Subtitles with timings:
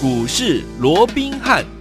[0.00, 1.77] 股市罗宾汉。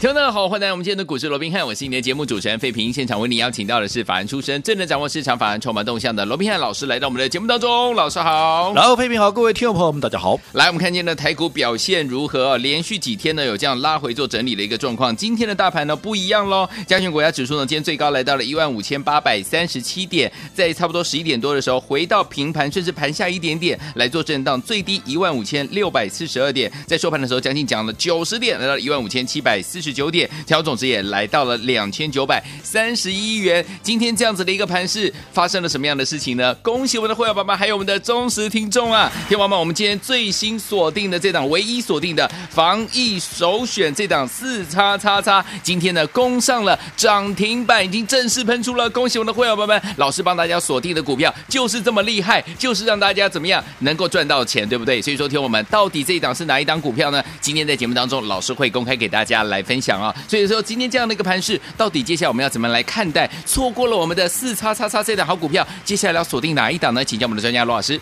[0.00, 2.92] 听众大家好，欢迎来到我们今天的股市罗宾汉，我是你的节目主持人费平。
[2.92, 7.92] 现场为你邀请到的是法案出身、最能掌握市场法案筹码动向的罗宾汉老师，来到我们的节目当中。
[7.96, 10.38] 老师好，然后费平好，各位听众朋友们，大家好。
[10.52, 12.56] 来，我们看见呢台股表现如何？
[12.58, 15.14] 连续几天呢有这样拉回做整理的一个状况。
[15.16, 30.58] 今天的大盘呢不一样喽，加权国家指数呢今天最高来到了一万五千八百三十七点，在差不多十一点多的时候回到平盘，甚至盘下一点点来做震荡，最低一万五千六百四十二点，在收盘的时候将近涨了九十点，来到一万五千七百四十九点，调。
[30.68, 33.64] 总值也来到了两千九百三十一元。
[33.82, 36.54] 今天这样子的一个盘势，发生了什么样的事情呢？
[36.56, 39.10] 恭喜我们的会员宝宝，还有我们的忠实听众啊！
[39.28, 48.90] 天王们，我们今天最新锁定的这档，唯一锁定的防疫首选这档四叉叉叉，今天呢攻上了涨停板，已经正式喷出了。
[48.90, 55.00] 恭喜我们的会员宝宝们，老师帮大家锁定的股票就是这么厉害，就是让大家怎么样能够赚到钱，对不对？
[55.00, 57.24] 所以说，听我们到底这一档是哪一档股票呢？
[57.40, 60.14] 今天在节目当中，老师会公开给大家来分享啊。
[60.28, 60.58] 所以说。
[60.68, 63.30] 今天这样的一个盘势，到底接下来我们要怎么来看待？
[63.46, 67.02] 错过了我们的四叉叉叉这档好股票，接下来要锁定哪一档呢？
[67.02, 67.98] 请教我们的专家罗老师。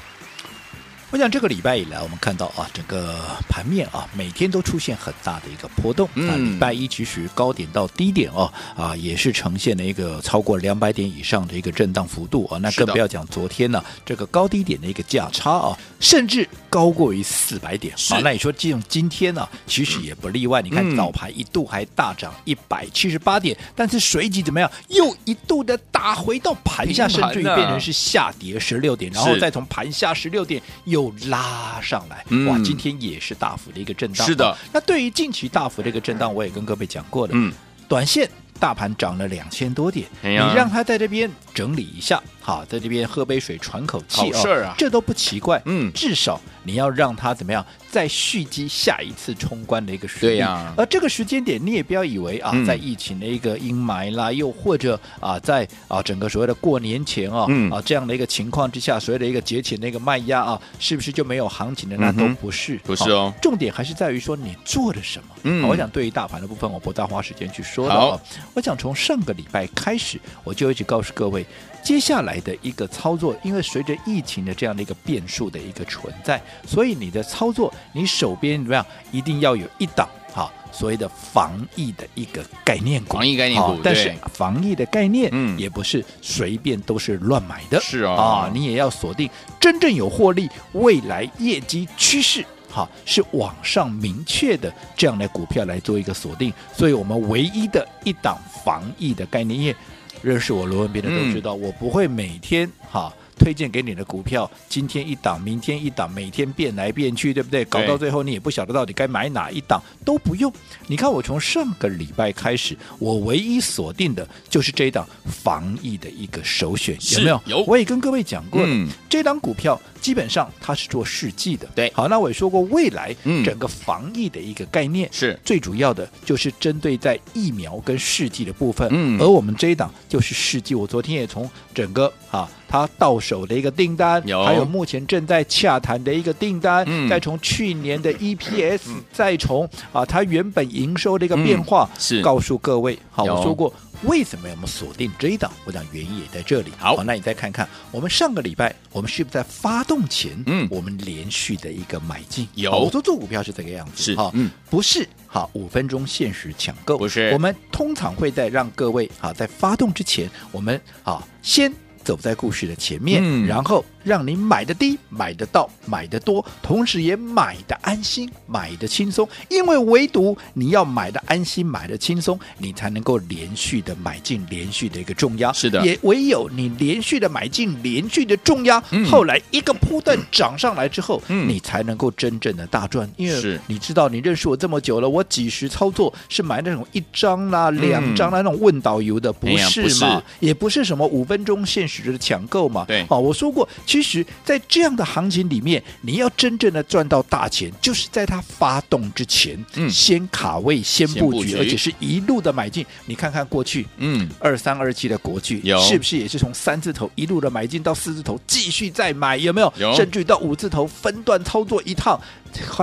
[1.12, 6.08] 我想这个礼拜以来，我们看到啊，整个盘面啊，每天都出现很大的一个波动。
[6.14, 12.58] 嗯，礼拜一其实高点到低点哦，啊，也是呈现了一个超过两百点以上的一个震荡幅度啊。
[12.58, 17.94] 那更不要讲昨天呢，这个高低点的一个价差啊，甚至高过于四百点。
[18.10, 20.60] 好，那你说这种今天呢，其实也不例外。
[20.60, 30.95] 你看早盘一度还大涨一百七十八点，但是随即怎么样，又一度的打回到盘下，甚至于变成是下跌十六点，然后再从盘下十六点又。
[30.96, 32.58] 又拉上来，哇！
[32.64, 34.26] 今天也是大幅的一个震荡。
[34.26, 37.32] 是的，那对于近期大幅的一个震荡，我也跟各位讲过了。
[37.34, 37.52] 嗯，
[37.86, 38.26] 短线
[38.58, 45.60] 大盘涨了两千多点，你让它在这边整理一下，好，在这边喝杯水喘口气哦，这都不奇怪。
[45.64, 47.66] 嗯，至少你要让他怎么样？
[47.90, 50.72] 再蓄积下一次冲关的一个实力，对呀。
[50.76, 61.96] 而这个时间点，你也不要以为啊，在疫情的一个阴霾啦，又或者啊，在啊整个所谓的过年前啊啊这样的一个情况之下，所谓的一个节前的一个卖压啊，是不是就没有行情的？
[61.96, 63.34] 那都不是，不是哦。
[63.42, 65.28] 重点还是在于说你做了什么。
[65.42, 68.20] 嗯，我想对于大盘的部分，我不大花时间去说了。
[68.54, 71.44] 我想从上个礼拜开始，我就一直告诉各位。
[71.86, 83.78] 接下来的一个操作，因为随着疫情的这样的一个变数的一个存在，所以你的操作，你手边怎么样，一定要有一档哈，所谓的防疫的一个概念股，防疫概念股。
[83.84, 89.30] 但是防疫的概念，嗯，也不是随便都是乱买的，是啊，啊，你也要锁定
[89.60, 96.52] 真正有获利、未来业绩趋势哈是往上明确的这样的股票来做一个锁定。
[96.74, 99.76] 所以我们唯一的一档防疫的概念业。
[100.22, 103.12] 认识我罗文斌的都知道，嗯、我不会每天哈。
[103.38, 107.62] 推荐给你的股票，今天一档，明天一档，每天变来变去，对不对？
[107.66, 110.50] 搞到最后你也不晓得到底该买哪一档，都不用。
[110.86, 117.42] 你看我从上个礼拜开始，我唯一锁定的就是这一档防疫的一个首选，有没有？
[117.44, 117.62] 有。
[117.64, 121.66] 我也跟各位讲过了，嗯、这档股票基本上它是做试剂的。
[121.74, 123.12] 对，好，那我也说过，未来
[123.44, 125.36] 整个防疫的一个概念是。
[125.44, 128.88] 最主要的，就是针对在疫苗跟试剂的部分。
[128.92, 130.76] 嗯，而我们这一档就是试剂。
[130.76, 132.48] 我昨天也从整个啊。
[132.68, 134.44] 它到手的一个订单，有。
[134.44, 142.22] 还有目前正在洽谈的一个订单，嗯、再从去年的 EPS，、嗯、再从啊它原本营收的一个变化，嗯、是。
[142.22, 143.72] 告诉各位，好，我说过
[144.04, 146.70] 为什么要我们锁定这一档，我讲原因也在这里。
[146.78, 152.48] 好，好，那你再看看，我们上个礼拜我们是不是在发动前，嗯，我们连续的一个买进？
[152.54, 161.72] 有，我说做股票是这个样子，是哈，嗯，不是，好，五分钟限时抢购，不是，我们通常会在让各位啊在发动之前，我们啊先。
[162.04, 169.28] 走在故事的前面，嗯、然后让你买的低、买得到、买的多，同时也买的安心、买的轻松。
[169.48, 175.52] 因为唯独你要买的安心、买的轻松，你才能够连续的买进、连续的一个重压。
[175.52, 183.06] 是的，也唯有你连续的买进、连续的重压，嗯、后来一个波段涨上来之后，嗯、你才能够真正的大赚。
[183.16, 189.58] 因为你知道，你认识我这么久了，我几时操作是买那种一张啦、两张啦那种问导游的，不是嘛？
[189.58, 191.96] 哎、不是也不是什么五分钟限时。
[192.06, 192.84] 的抢购嘛？
[192.86, 202.84] 对，啊，我说过，其实，在这样的行情里面，你要真正的赚到大钱，就是在它发动之前，嗯，先卡位，先布局，而且是一路的买进。
[203.06, 209.72] 你看看过去，嗯，二三二七的国巨，是不是也是从三字头一路的买进到四字头，继续再买，有没有？
[209.78, 212.18] 有，甚至于到五字头分段操作一趟，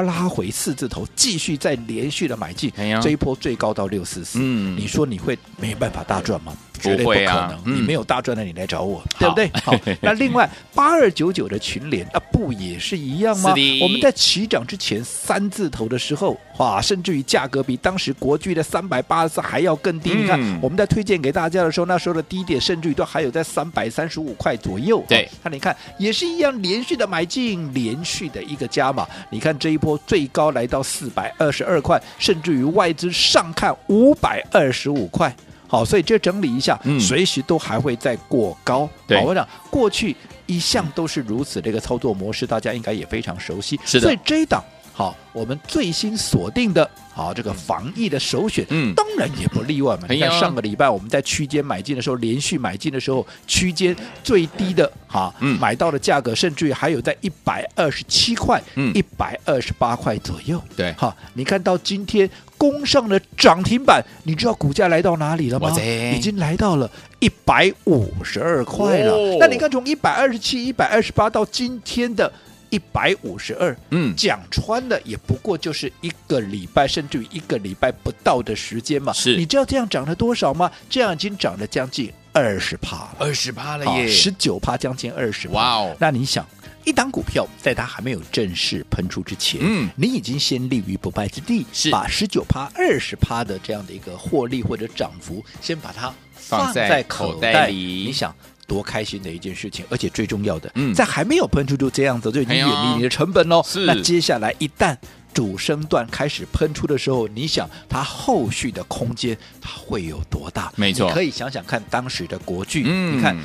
[0.02, 2.72] 拉回四字头，继续再连续的买进，
[3.02, 6.56] 这一波最高到六四四，嗯，你说你会没办法大赚吗？
[6.82, 7.28] 绝对不可能。
[7.28, 9.50] 啊嗯、你没有大赚的，你来找我，对不对？
[9.64, 13.54] 好，那另外八二九九的群联啊，不也是一样吗？
[13.82, 20.12] 我们在起涨之前三字头的时候，哇，甚至于价格比当时国巨的三百八十四还要更低。
[20.14, 25.04] 嗯、你看我们在推荐给大家的时候，那时候的低点甚至于都还有在三百三十五块左右。
[25.08, 29.08] 对，那你看也是一样，连续的买进，连续的一个加码。
[29.32, 35.36] 你看这一波最高来到四百二十二块，甚至于外资上看五百二十五块。
[35.68, 38.88] 好，所以这整理一下，嗯、随时都还会再过高。
[39.08, 40.16] 对，我想过去
[40.46, 43.80] 一向都是如此，这个操作模式大家应该也非常熟悉。
[43.84, 44.64] 是的，所以这一档
[44.96, 46.88] 好，我们最新锁定的。
[47.16, 50.08] 好，这个防疫的首选，嗯，当然也不例外嘛。
[50.10, 60.60] 你看上个礼拜我们在区间买进的时候，连续买进的时候，区间最低的哈，嗯，买到的价格，甚至于还有在一百二十七块，嗯，一百二十八块左右。
[60.76, 65.72] 对，好，你看到今天攻上了涨停板，你知道股价来到哪里了吗？
[66.16, 69.38] 已经来到了一百五十二块了。
[69.40, 72.32] 那你看从一百二十七、一百二十八到今天的。
[72.74, 79.14] 一百五十二，嗯，讲穿了也不过就是一个礼拜，甚至于一个礼拜不到的时间嘛。
[79.14, 80.72] 是，你知道这样涨了多少吗？
[80.90, 85.48] 这样已经涨了将近二十趴了，二十趴了耶，十九趴，将近二十。
[85.50, 85.96] 哇哦！
[86.00, 86.44] 那你想，
[86.84, 97.76] 一档股票在它还没有正式喷出之前，嗯，你已经先立于不败之地，是把十九趴、二十趴的这样的一个获利或者涨幅，先把它放在口袋里。
[98.08, 98.36] 你想。
[98.68, 103.62] 多开心的一件事情，而且最重要的，嗯、在还没有喷出就这样子，就已经远离你的成本喽。
[103.66, 104.98] 是那接下来一旦
[105.34, 110.72] 主升段开始喷出的时候，你想它后续的空间它会有多大？
[110.76, 113.38] 没错，你可以想想看当时的国剧，嗯、你看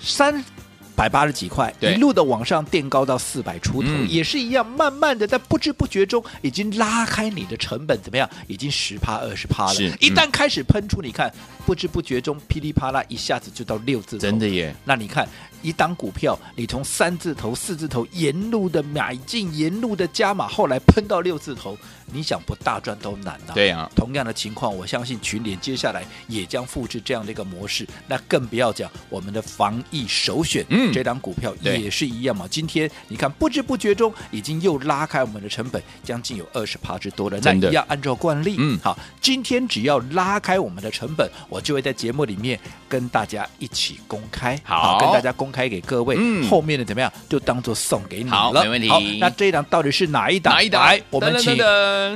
[0.00, 0.44] 三。
[0.94, 8.28] 百八十几块，一路的往上垫高到四百出头，嗯、也是一样，慢慢的在不知不觉中已经拉开你的成本，怎么样？
[8.46, 9.74] 已经十趴二十趴了。
[9.74, 11.32] 是一旦开始喷出，你看
[11.64, 14.74] 不知不觉中噼里啪啦一下子就到六字头，真的耶！
[14.84, 15.26] 那你看
[15.62, 21.76] 一档股票，你从三字头、四字头沿路的买进，沿路的加码，后来喷到六字头。
[22.12, 23.52] 你想不大赚都难呐。
[23.54, 27.86] 对啊，同样的情况，我相信群联接下来也将复制这样的一个模式。
[28.06, 32.46] 那更不要讲我们的防疫首选，嗯，这档股票也是一样嘛。
[32.50, 37.38] 今天你看，不知不觉中已经又拉开我们的成本，将近有二十趴之多了。
[37.42, 46.16] 那一样按照惯例，嗯，好，今天只要拉开我们的成本，我就会在节目里面跟大家一起公开，好，跟大家公开给各位。
[46.18, 48.36] 嗯，后面的怎么样，就当做送给你了。
[48.36, 48.88] 好，没问题。
[48.88, 50.54] 好，那这一档到底是哪一档？
[50.54, 50.82] 哪一档？
[50.82, 51.56] 来，我们请。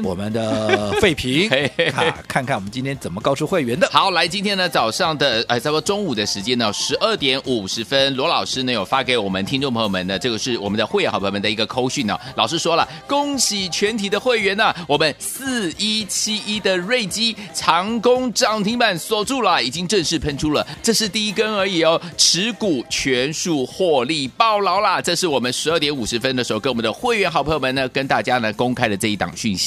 [0.03, 1.49] 我们的废品，
[1.93, 3.89] 看看看我们今天怎么告诉会员的。
[3.93, 12.19] 好，来，今天呢早上的呃，差不多中午的时间呢，十二点五十分，罗老师呢有发给我们听众朋友们的，这个是我们的会员好朋友们的一个扣讯呢。
[12.37, 25.01] 老师说了，恭喜全体的会员呢，我们四一七一的瑞基长工涨停板锁住了，已经正式喷出了，这是第一根而已哦，持股全数获利暴牢啦。
[25.01, 29.66] 这是我们十二点五十分的时候跟我们的会员好朋友们呢，跟大家呢公开的这一档讯息，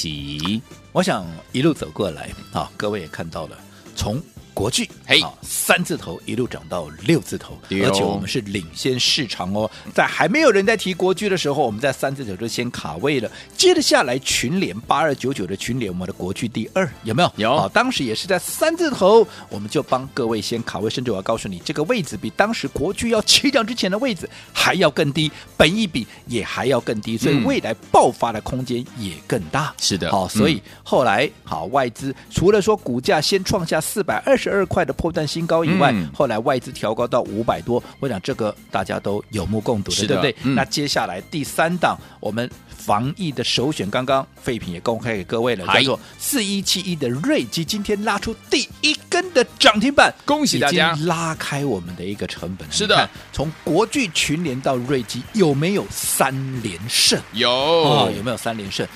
[0.92, 3.58] 我想一路走过来啊，各位也看到了，
[3.96, 4.22] 从。
[4.60, 9.72] 国巨嘿，三字头一路涨到六字头，哦、而且我们是领先市场哦。
[9.94, 13.32] 在还没有人在提国巨的时候，我们在三字头就先卡位了。
[13.56, 17.32] 接着下来群联八二九九的群联，我们的国巨第二有没有？
[17.38, 29.74] 有啊，当时也是在三字头，我们就帮各位先卡位，甚至我要告诉你，这个位置比当时国巨要起涨之前的位置还要更低，本一比也还要更低，所以未来爆发的空间也更大。
[29.80, 34.49] 是的，好，所以后来好外资除了说股价先创下四百二十。
[34.50, 40.36] 二块的破断新高以外，嗯、后来外资调高到五百多，我想这个大家都有目共睹的，的对不对？
[40.44, 52.68] 嗯、那接下来第三档，我们防疫的首选，刚刚废品也公开给各位了，叫做四一七一的瑞基，今天拉出第一根的涨停板，恭喜大家，拉开我们的一个成本。
[52.72, 57.20] 是的，从国巨群联到瑞基，有没有三连胜？
[57.34, 58.88] 有、哦，有没有三连胜？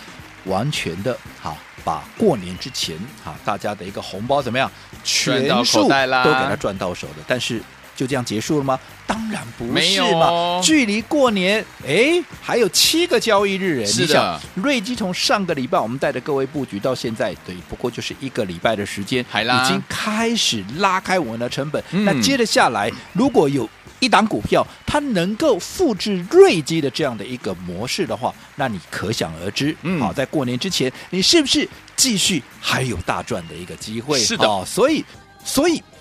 [0.45, 1.55] 完全的哈。
[1.85, 2.95] 把过年之前
[3.25, 4.71] 啊，大家的一个红包怎么样，
[5.03, 7.61] 全数都给他赚到手的，但是
[7.93, 8.79] 就这样结束了吗？
[9.05, 21.83] 当然不是嘛，哦、距离过年哎还有七个交易日哎，是想瑞基从上个礼拜我们带着各位布局到现在，对，不过就是一个礼拜的时间，已经开始拉开我们的成本。
[21.91, 23.69] 嗯、那接着下来，如果有
[24.03, 34.19] 一档股票，它能够复制瑞基的这样的一个模式的话，那你可想而知，嗯，好，在过年之前，你是不是继续还有大赚的一个机会？
[34.19, 35.05] 是的，哦，所以，
[35.45, 35.92] 所以，好。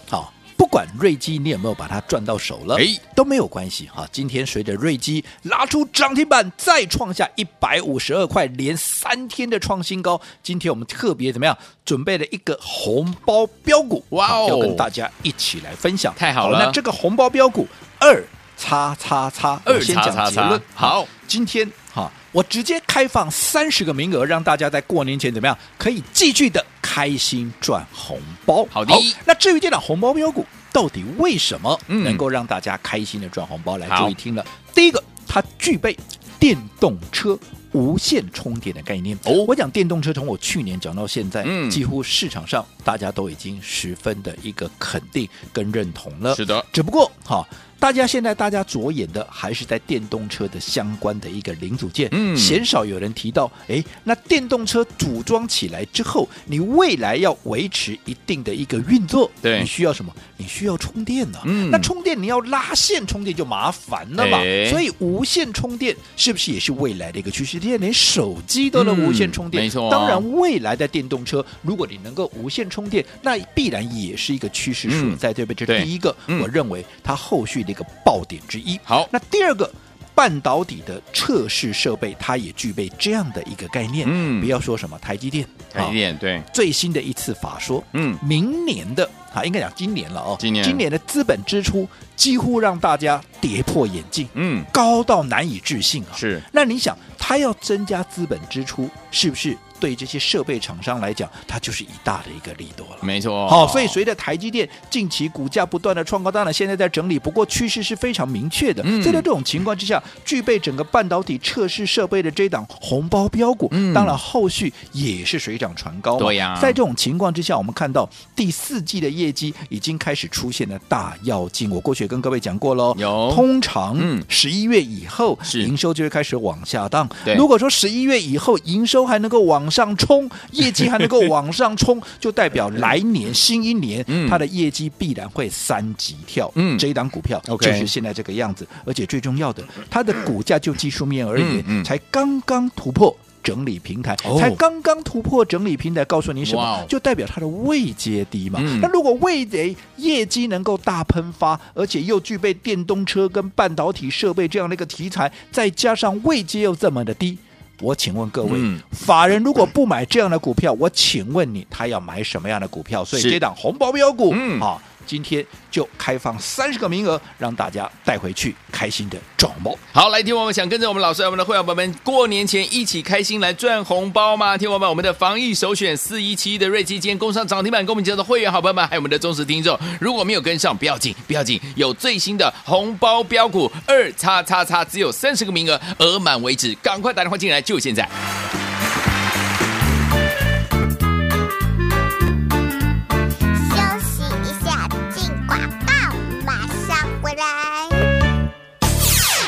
[0.62, 2.84] 不管瑞基你有没有把它赚到手了，哎，
[3.16, 4.06] 都没有关系哈。
[4.12, 10.20] 今天随着瑞基拉出涨停板，再创下一百五十二块，连三天的创新高。
[10.40, 11.58] 今天我们特别怎么样？
[11.84, 16.14] 准备了一个红包标股，哇哦，要跟大家一起来分享。
[16.14, 17.66] 太好了，好，那这个红包标股
[17.98, 18.24] 二
[18.56, 28.66] 叉叉叉，二叉叉叉，好，今天哈，我直接开放三十个名额，让大家在过年前怎么样，可以继续的开心赚红包。
[28.70, 28.94] 好的，
[29.24, 33.78] 那至于这档红包标股，到底为什么能够让大家开心的赚红包？
[33.78, 34.44] 嗯、来，注意听了，
[34.74, 35.96] 第一个，它具备
[36.38, 37.38] 电动车。
[37.72, 46.34] 无线充电的概念哦，我讲电动车从我去年讲到现在，嗯，几乎市场上大家都已经十分的一个肯定跟认同了。
[46.34, 47.48] 是的，只不过哈。
[47.82, 60.14] 大家现在大家着眼的还是在电动车的相关的一个零组件，嗯，鲜少有人提到，哎，那电动车组装起来之后，你未来要维持一定的一个运作，对，你需要什么？
[60.36, 61.42] 你需要充电呢、啊？
[61.46, 64.38] 嗯，那充电你要拉线充电就麻烦了嘛，
[64.70, 67.58] 所以无线充电是不是也是未来的一个趋势？
[67.58, 69.90] 现在连手机都能无线充电，嗯、没错、哦。
[69.90, 75.66] 当然，未来的电动车，如果你能够无线充电，那必然也是一个趋势所在，对不对？
[75.66, 77.71] 这是第一个，我认为它后续的。
[77.72, 78.78] 一个爆点之一。
[78.84, 79.68] 好，那第二个
[80.14, 84.06] 半导体的测试设备，它也具备这样的一个概念。
[84.08, 96.12] 嗯，不要说什么台积电，台积电对最新的一次法说，嗯，明年的啊，应该讲今年了哦，今年今年的资本支出几乎让大家跌破眼镜，嗯，高到难以置信啊。
[96.14, 99.56] 是，那你想，它要增加资本支出，是不是？
[99.82, 102.98] 对这些设备厂商来讲，它就是一大的一个利多了。
[103.00, 108.80] 没错，好，所以随着台积电近期股价不断的创高，当然现在在整理，不过趋势是非常明确的。
[108.86, 116.16] 嗯，在这种情况之下，具备整个半导体测试设备的这档红包标股，嗯，当然后续也是水涨船高。
[116.16, 121.68] 对呀，在这种情况之下，我们看到第四季的业绩已经开始出现了大跃进。
[121.72, 123.98] 我过去也跟各位讲过喽，有通常
[124.28, 127.08] 十一月以后，是营收就会开始往下荡。
[127.24, 136.52] 对，如果说十一月以后营收还能够往上冲，业绩还能够往上冲，就代表来年新一年，它的业绩必然会三级跳。
[136.54, 146.84] 嗯，这一档股票就是现在这个样子，而且最重要的，它的股价就技术面而言，才刚刚突破整理平台，才刚刚突破整理平台，告诉你什么？
[146.88, 148.60] 就代表它的位阶低嘛。
[148.80, 157.36] 那如果位阶业绩能够大喷发，而且又具备电动车跟半导体设备这样的一个题材，再加上位阶又这么的低。
[157.82, 163.04] 我请问各位，嗯、法人如果不买这样的股票，我请问你，他要买什么样的股票？
[163.04, 164.80] 所以这档红包标股，嗯，啊。
[165.06, 169.78] 今天就开放三十个名额，让大家带回去开心的赚红包。
[169.92, 174.56] 好，来听我们想跟着我们老师、我们的会员朋友们过年前一起开心来赚红包吗？
[174.56, 188.08] 听我们，我们的防疫首选四一七的瑞基今天攻上涨停板，跟我们介绍的会员好朋友们，还有我们的忠实听众，如果没有跟上，不要紧，不要紧，有最新的红包标股二叉叉叉，只有三十个名额，额满为止，赶快打电话进来，就现在。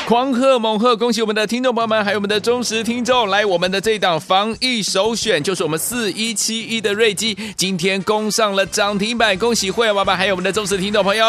[0.05, 0.95] 狂贺猛贺！
[0.95, 11.25] 恭喜我们的听众朋友们，还有我们的忠实听众，来我们的这档防疫首选，就是我们四一七一的瑞基，今天攻上了涨停板，恭喜会员爸爸，还有我们的忠实听众朋友。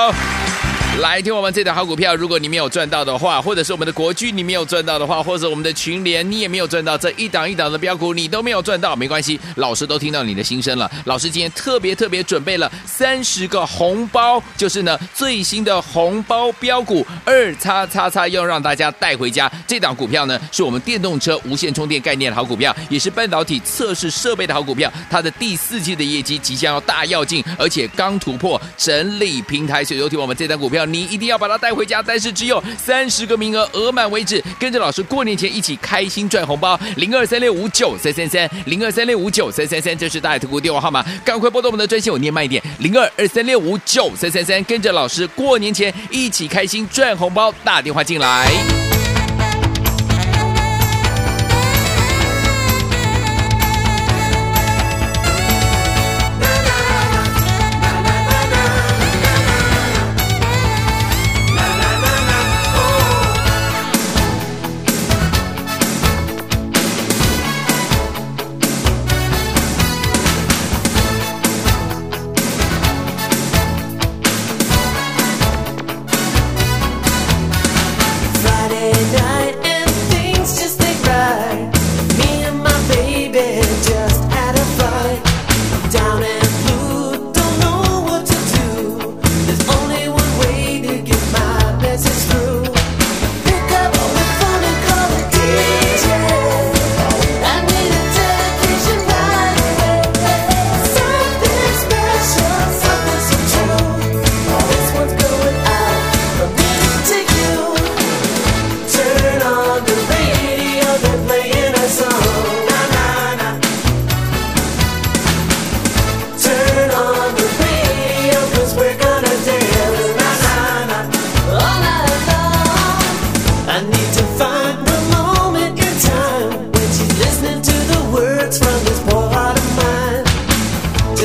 [1.03, 10.91] 来听我们这档好股票，如果你没有赚到的话，或者是我们的国巨你没有赚到的话，或者我们的群联你也没有赚到，这一档一档的标股你都没有赚到，没关系，老师都听到你的心声了。
[11.05, 19.53] 老师今天特别特别准备了三十个红包，就是呢最新的红包标股二叉叉叉，要让大家带回家。
[19.67, 24.91] 这档股票呢是我们电动车无线充电概念的好股票，也是半导体测试设备的好股票。
[25.11, 30.86] 它的第四季的业绩即将要大跃进，而且刚突破整理平台，所以有听我们这档股票。
[30.87, 34.43] 你一定要把它带回家，但是只有三十个名额，额满为止。
[34.59, 48.86] 跟着老师过年前一起开心赚红包，零二三六五九三三三，零二三六五九三三三，这是大爱投顾电话号码，赶快拨动我们的专线，我念慢一点，零二二三六五九三三三，跟着老师过年前一起开心赚红包，打电话进来。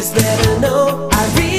[0.02, 1.51] is there to know I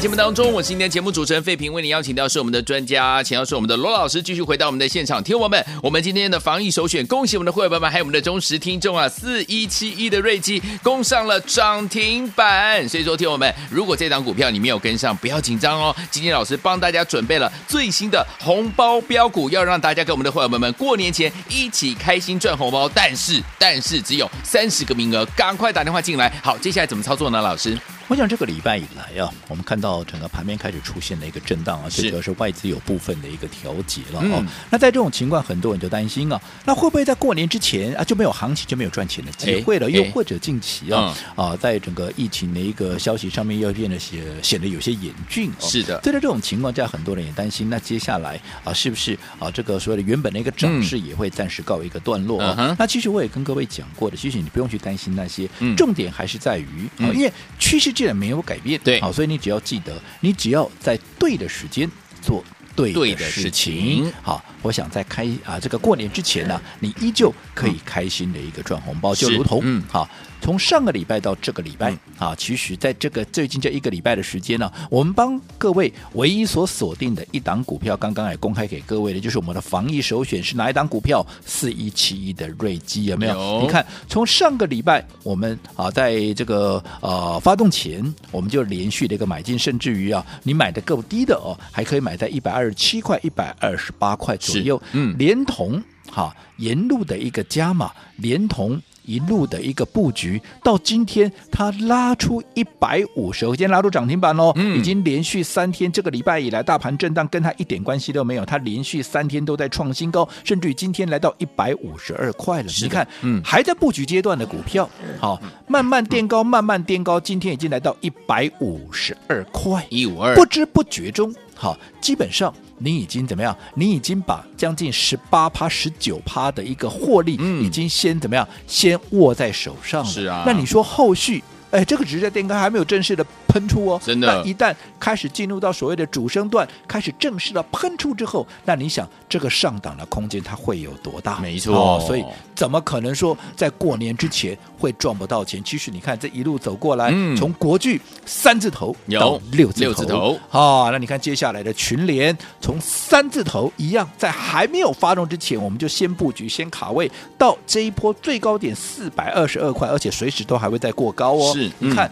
[0.00, 5.22] 节目当中，我是今天节目主持人费平，为您邀请到是我们的专家，请到是我们的罗老师，继续回到我们的现场。
[5.22, 12.88] 听我们，我们今天的防疫首选，恭喜我们的会员们，还有我们的忠实听众啊，四一七一的瑞基攻上了涨停板。
[12.88, 22.88] 所以说，听我们，如果这档股票你没有跟上，不要紧张哦，今天老师帮大家准备了最新的红包标股，要让大家跟我们的会员们过年前一起开心赚红包。
[22.88, 26.32] 但是，但是只有三十个名额，赶快打电话进来。
[26.42, 27.42] 好，接下来怎么操作呢？
[27.42, 27.78] 老师？
[28.10, 34.44] 我想这个礼拜以来啊，我们看到整个盘面开始出现了一个震荡啊，最主要是外资有部分的一个调节了哦。
[34.68, 39.88] 那在这种情况，很多人就担心啊，那会不会在过年之前啊就没有行情，就没有赚钱的机会了？
[39.88, 45.48] 又或者近期啊啊，在整个疫情的一个消息上面又变得显显得有些严峻。
[45.60, 52.74] 是的，在这种情况下，很多人也担心，那接下来啊，是不是啊这个所谓的原本的一个涨势也会暂时告一个段落啊？
[52.76, 58.80] 那其实我也跟各位讲过的，其实你不用去担心那些，重点还是在于啊，因为趋势既然没有改变。
[58.82, 61.86] 对，好，所以你只要记得，你只要在对的时间
[62.22, 62.42] 做
[62.74, 70.08] 对的事情，好，我想在开啊这个过年之前呢，你依旧可以开心的一个赚红包，就如同嗯好。
[70.40, 81.24] 从上个礼拜到这个礼拜、嗯、啊，其实在这个最近这一个礼拜的时间呢，我们帮各位唯一所锁定的一档股票，刚刚也公开给各位的，就是我们的防疫首选是哪一档股票？
[81.44, 83.34] 四一七一的瑞基有没有？
[83.34, 98.80] 有你看，从上个礼拜我们啊，在这个呃发动前，我们就连续的一个买进，甚至于啊，你买的够低的哦，还可以买在一百二十七块、一百二十八块左右，嗯，连同哈、啊、沿路的一个加码，连同。
[99.10, 112.68] 一路的一个布局，到今天它拉出一百五十，今天拉出涨停板喽，嗯、已经连续三天，这个礼拜以来大盘震荡跟它一点关系都没有，它连续三天都在创新高，甚至于今天来到一百五十二块了。
[112.80, 122.54] 你看，嗯，还在布局阶段的股票，好，慢慢垫高，慢慢垫高，今天已经来到一百五十二块，一五二，不知不觉中，好，基本上。
[122.82, 123.56] 你已经怎么样？
[123.74, 128.46] 你已经把将近十八趴、十九趴的一个获利，已经先怎么样？
[128.66, 130.10] 先握在手上了。
[130.10, 130.42] 是啊。
[130.46, 131.42] 那你说后续？
[131.70, 134.26] 哎，这个直接电杆还没有正式的喷出哦，真的。
[134.26, 141.38] 那一旦开始进入到所谓的主升段，开始正式的喷出之后，那你想这个上档的空间它会有多大？
[141.38, 141.74] 没错。
[141.76, 145.62] 哦，所以怎么可能说在过年之前会赚不到钱？
[145.62, 161.54] 其实你看这一路走过来，嗯、从国巨三字头到六字头，六字头，啊，那你看接下来的群联，从三字头一样，在还没有发动之前，我们就先布局、先卡位，到这一波最高点四百二十二块，而且随时都还会再过高哦。
[161.60, 162.10] 是，你看，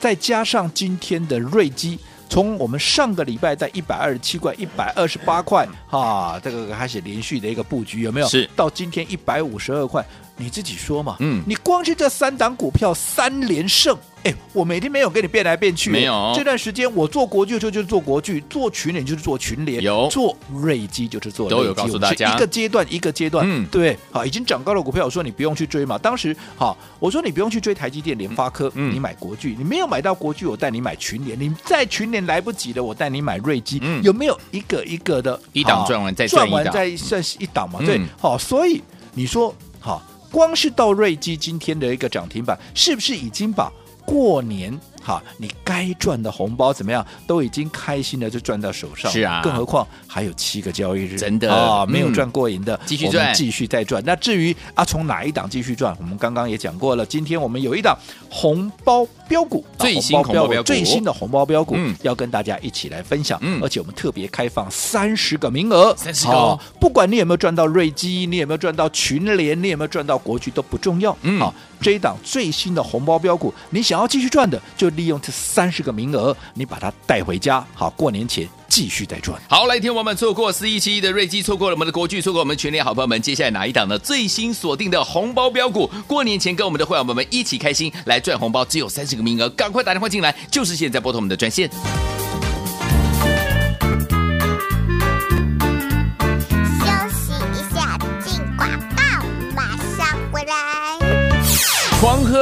[0.00, 8.28] 再加上今天的瑞基，从我们上个礼拜在一百二十七块、一百二十八块，哈，这个开始连续的一个布局，有没有？
[8.28, 10.04] 是，到今天一百五十二块，
[10.36, 11.16] 你自己说嘛。
[11.20, 13.96] 嗯，你光是这三档股票三连胜。
[14.28, 16.32] 哎，我每天没有跟你变来变去，没有。
[16.34, 20.08] 这段时间我做国巨就就是做国剧，做群联就是做群联，有。
[20.08, 22.34] 做瑞基就是做都有告诉大家。
[22.34, 25.96] 一个阶段一个阶段，嗯，对，好，已经涨高的股票，我说你不用去追嘛。
[25.96, 37.80] 当时好，我说你不用去追台积电、联发科，嗯，你买国剧，你没有买到国剧，我带你买群联，你在群联来不及的，我带你买瑞基，嗯，有没有一个一个的一档赚完再赚完再算一档嘛？
[37.84, 38.82] 对，好，所以
[39.14, 43.72] 你说好，光是到瑞基今天的一个涨停板，是不是已经把
[44.08, 44.80] 过年？
[45.02, 47.04] 好，你该赚的红包怎么样？
[47.26, 49.10] 都已经开心的就赚到手上。
[49.10, 54.02] 是啊，更何况还有七个交易日，真的啊，没有赚过瘾的，继续赚，继续再赚。
[54.04, 55.96] 那至于啊，从哪一档继续赚？
[56.00, 57.04] 我们刚刚也讲过了。
[57.06, 57.96] 今天我们有一档
[58.30, 63.40] 红包标股，最新红包标股，最新的红包标股，要跟大家一起来分享。
[63.62, 71.16] 而且我们特别开放三十个名额，三十个，不管你有没有赚到瑞基，你有没有赚到群联，你有没有赚到国巨都不重要。
[71.22, 75.78] 嗯，好，这一档最新的红包标股，你想要继续赚的，就利用这三十。
[75.78, 79.40] 个名额，你把它带回家，好，过年前继续再赚。
[79.48, 83.98] 好，来听我们错过四一七一的瑞基，错过了我们的国巨，错过我们全年好朋友们，接下来哪一档呢？
[83.98, 91.70] 最新锁定的红包标股，过年前跟我们的会员朋友们一起开心来赚红包，只有三十个名额，赶快打电话进来，就是现在拨通我们的专线。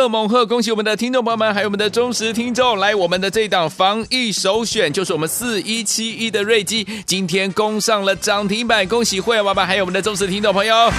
[0.09, 0.47] 猛贺！
[0.47, 10.91] 恭喜我们的听众朋友们，还有我们的忠实听众，来我们的这一档防疫首选，就是我们四一七一的瑞基，今天攻上了涨停板，恭喜会员爸爸，还有我们的忠实听众朋友。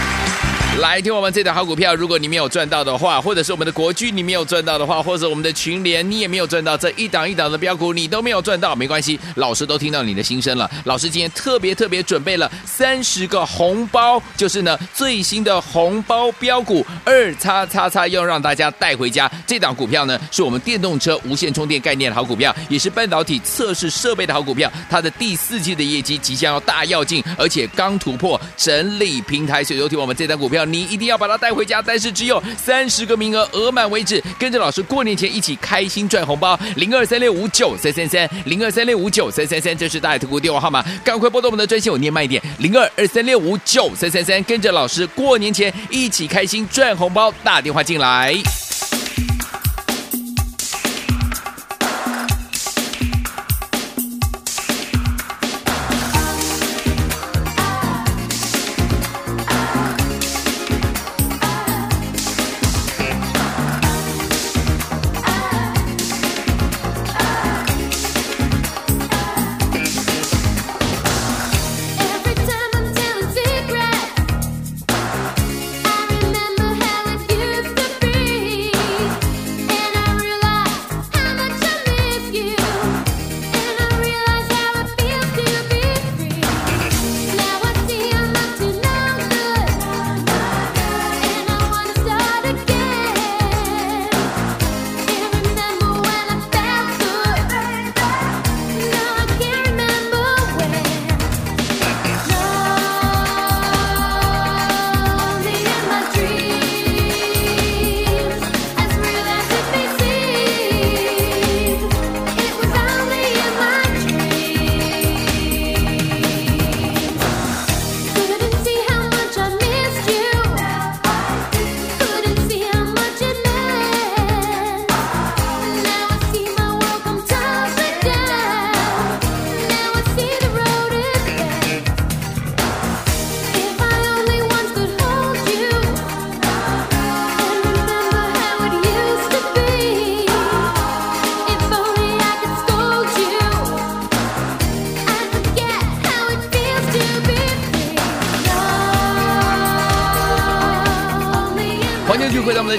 [0.81, 10.69] 来听我们这档好股票，如果你没有赚到的话，或者是我们的国巨你没有赚到的话，或者我们的群联你也没有赚到，这一档一档的标股你都没有赚到，没关系，老师都听到你的心声了。
[10.83, 19.29] 老师今天特别特别准备了三十个红包，就是呢最新的红包标股二叉叉叉，要让大家带回家。
[19.47, 24.71] 这档股票呢是我们电动车无线充电概念的好股票，也是半导体测试设备的好股票。
[24.87, 31.81] 它的第四季的业绩即将要大跃进，而且刚突破整理平台，所以有听我们这档股票，你一定要把它带回家。
[31.81, 34.21] 但是只有三十个名额，额满为止。
[34.37, 48.66] 跟着老师过年前一起开心赚红包，零二三六五九三三三，零二三六五九三三三，这是大爱投顾电话号码，赶快拨动我们的专线，我念慢一点，零二二三六五九三三三，跟着老师过年前一起开心赚红包，打电话进来。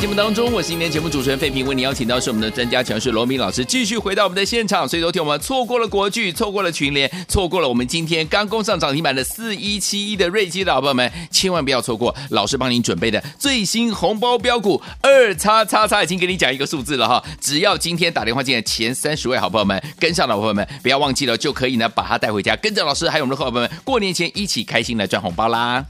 [0.01, 4.89] 节目当中，我是今天节目主持人费平，为你邀请到是我们的专家强势罗明老师，继续回到我们的现场。
[4.89, 17.25] 所以昨天我们错过了国剧，错过了群联，错过了我们今天刚攻上涨停板的四一七一的瑞基的好朋友们，千万不要错过老师帮您准备的最新红包标股二叉叉叉，已经给你讲一个数字了哈。
[17.41, 25.85] 只要今天打电话进来前三十位好朋友们跟上的好朋友们，不要忘记了，就可以呢把它带回家，跟着老师还有我们的好朋友们过年前一起开心来赚红包啦。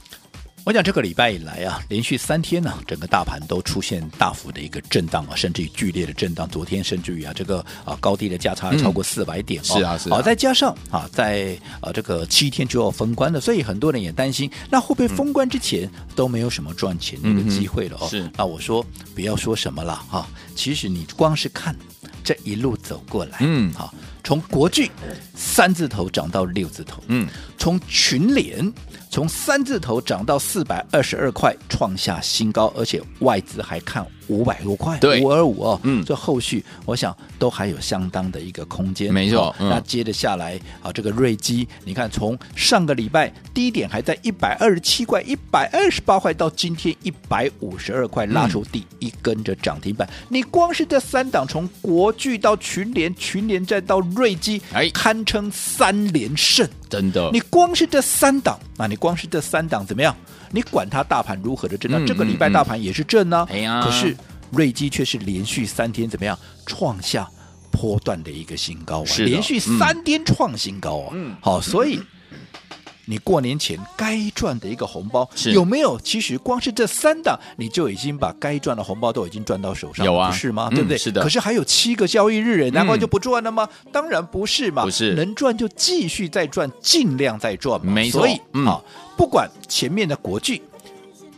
[0.65, 6.47] 我讲这个礼拜以来啊，连续三天呢、啊，整个大盘都出现大幅的一个震荡啊，甚至于剧烈的震荡。
[6.49, 9.79] 昨天甚至于啊，这个啊高低的价差超过四百点、嗯哦。
[9.79, 10.17] 是啊，是啊。
[10.17, 18.07] 好，再加上啊，在啊这个七天就要封关了，所以很多人也担心，那会不会封关之前都没有什么赚钱的一个机会了哦？
[18.09, 18.31] 是。
[18.37, 21.75] 那我说不要说什么了哈、啊，其实你光是看
[22.23, 24.91] 这一路走过来，嗯，好，从国巨
[25.35, 27.27] 三字头涨到六字头，嗯，
[27.69, 28.73] 从群联。
[29.11, 39.55] 从三字头涨到四百二十二块，创下新高，而且外资还看五百多块，对，五二五哦，嗯，这后续我想都还有相当的一个空间，没错。
[39.59, 50.07] 嗯、那接着下来啊，这个瑞基，你看从上个礼拜低点还在一百二十七块、一百二十八块，到今天一百五十二块，拉出第一根的涨停板。
[50.07, 56.69] 嗯、你光是这三档，从国巨到群联，群联再到瑞基，哎，堪称三连胜。
[56.91, 60.15] 真的，你光是这三档，那你光是这三档怎么样？
[60.51, 63.49] 你管它大盘如何的震荡，嗯、这个礼拜大盘也是震呢、啊。
[63.51, 64.17] 哎呀、嗯，可是
[64.51, 67.29] 瑞基却是连续三天怎么样创下
[67.71, 69.11] 波段的一个新高啊！
[69.19, 71.11] 连续三天创新高啊！
[71.13, 72.01] 嗯，好，所以。
[73.09, 75.99] 你过年前该赚的一个红包是有没有？
[76.01, 80.69] 其实光是这三档，你就已经把该赚的红包都已经赚到手上，有啊，不是吗？
[80.71, 80.99] 嗯、对不对？
[80.99, 81.23] 是的。
[81.23, 83.67] 可是还有七个交易日，难怪就不赚了吗？
[83.87, 85.15] 嗯、当然不是嘛，不是。
[85.15, 87.91] 能赚就继续再赚，尽量再赚嘛。
[87.91, 88.21] 没错。
[88.21, 88.79] 所以啊、
[89.17, 90.61] 不管前面的国巨、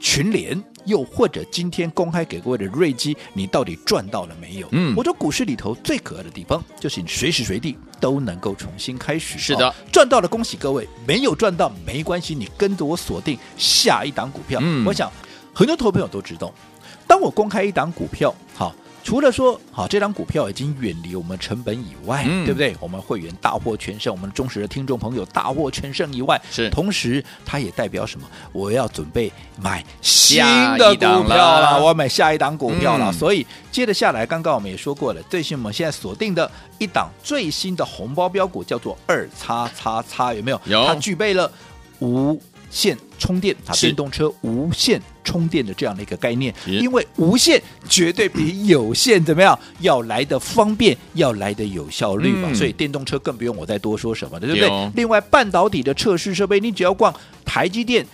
[0.01, 0.61] 群联。
[0.85, 4.69] 又或者今天公开给各位的瑞基，你到底赚到了没有？
[4.73, 9.39] 嗯，我说股市里头最可爱的地方，就是你随时随地都能够重新开始。
[9.39, 14.61] 是的，哦、赚到了恭喜各位，没有赚到没关系，你跟着我锁定下一档股票。
[14.63, 15.11] 嗯，我想
[15.53, 16.53] 很多投资朋友都知道，
[17.07, 18.75] 当我公开一档股票，好。
[19.03, 22.77] 除了说好这张股票已经远离我们成本以外，嗯对不对？
[22.81, 28.27] 我们会员大获全胜，我们忠实的听众朋友大获全胜以外，是同时它也代表什么？
[28.53, 30.39] 我要准备买新
[30.77, 33.11] 的股票了了，我要买下一档股票了。
[33.11, 40.61] 嗯所以接着下来，刚刚我们也说过了，最新我们现在锁定的一档最新的红包标股叫做二叉叉叉，有没有？
[40.67, 41.51] 有它具备了
[42.01, 55.03] 无线充电啊，电动车无线充电的这样的一个概念，因为无线绝对比有线怎么样要来的方便，要来的有效率嘛，嗯所以电动车更不用我再多说什么的，对不对哦对？
[55.03, 58.07] 另外，半导体的测试设备，你只要逛台积电。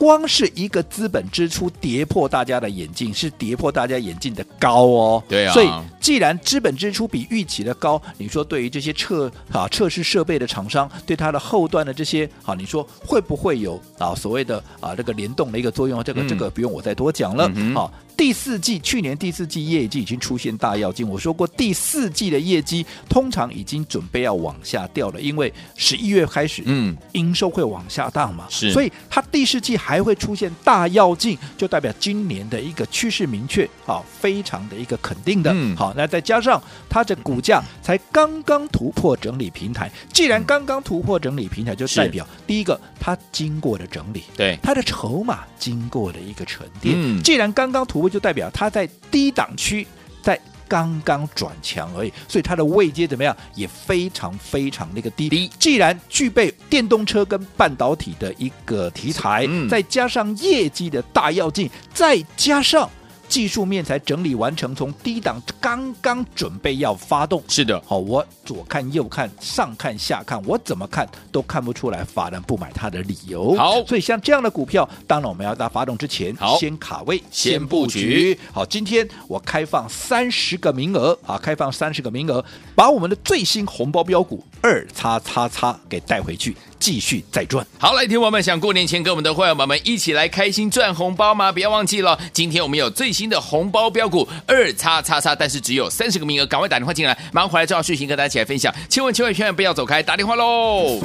[0.00, 5.22] 光是一个资本支出跌破大家的眼镜，是跌破大家眼镜的高哦。
[5.28, 16.02] 对啊所以既然资本支出比预期的高，你说对于这些测啊测试设备的厂商，对它的后端的这些啊，你说会不会有啊所谓的啊这个联动的一个作用？
[16.02, 17.46] 这个、嗯这个不用我再多讲了。
[17.54, 28.72] 嗯哼好、第四季去年第四季业绩已经出现大跃进，我说过第四季的业绩通常已经准备要往下掉了，因为十一月开始，嗯，营收会往下荡嘛，是。
[28.72, 35.74] 所以它第四季还会出现大跃进，就代表今年的一个趋势明确，好，非常的一个肯定的，嗯。
[35.74, 46.94] 好，那再加上它的股价才刚刚突破整理平台，既然刚刚突破整理平台，就代表第一个它经过了整理，对，它的筹码经过了一个沉淀。
[46.98, 47.22] 嗯。
[47.22, 49.86] 既然刚刚突破，就代表它在低档区，
[50.20, 55.28] 在刚刚转强而已，所以它的位阶怎么样，也非常非常那个低。
[55.28, 62.90] 低既然具备电动车跟半导体的一个题材，嗯再加上业绩的大跃进，再加上。
[63.30, 73.54] 技术面才整理完成，从低档刚刚准备要发动，是的，好，我左看右看，上看下看，我怎么看都看不出来法人不买它的理由。
[73.54, 73.86] 好。
[73.86, 76.58] 所以像这样的股票，当然我们要在发动之前，好。
[76.58, 78.36] 先卡位，先布局。
[78.52, 87.64] 好，今天我开放三十个名额，啊，开放三十个名额，把我们的最新红包标股二叉叉叉给带回去，继续再赚。
[87.78, 91.52] 好，来，听我们想过年前跟我们的会员宝们一起来开心赚红包吗？
[91.52, 98.74] 不要忘记了，今天我们有最新的红包标股二叉叉叉，但是只有三十个名额，赶快打电话进来，马上回来就要讯息跟大家一起来分享。
[98.88, 100.98] 千万千万千万不要走开，打电话喽！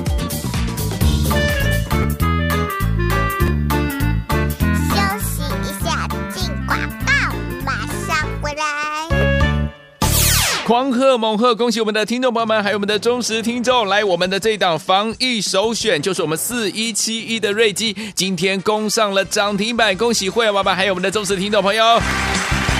[10.65, 11.53] 狂贺猛贺！
[11.53, 21.83] 恭喜我们的听众朋友们，还有我们的忠实听众，来我们的这一档防疫首选，就是我们四一七一的瑞基，今天攻上了涨停板，恭喜会员爸爸，还有我们的忠实听众朋友。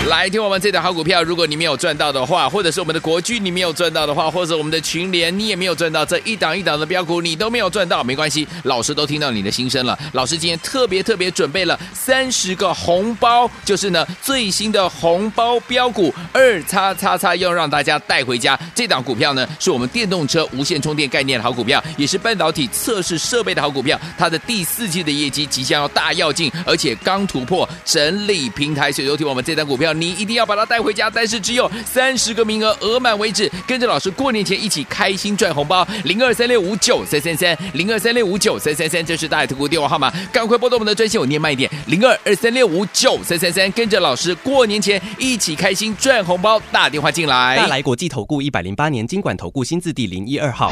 [0.10, 9.98] 来听我们这档好股票，如果你没有赚到的话，或者是我们的国巨你没有赚到的话，或者我们的群联你也没有赚到，这一档一档的标股你都没有赚到，没关系，老师都听到你的心声了。
[10.14, 18.60] 老师今天特别特别准备了三十个红包，就是呢最新的红包标股二叉叉叉，要让大家带回家。
[18.76, 24.00] 这档股票呢是我们电动车无线充电概念的好股票，也是半导体测试设备的好股票。
[24.20, 29.95] 它的第四季的业绩即将要大跃进，而且刚突破整理平台，所以有听我们这档股票。
[29.96, 33.50] 你一定要把它带回家，但是只有三十个名额，额满为止。
[33.68, 47.56] 跟着老师过年前一起开心赚红包，零二三六五九三三三，零二三六五九三三三，这是大海特股电话号码，赶快拨动我们的专线，我念慢一点，零二二三六五九三三三，跟着老师过年前一起开心赚红包，打电话进来。
[47.56, 50.72] 大来国际投顾一百零八年金管投顾新字第零一二号。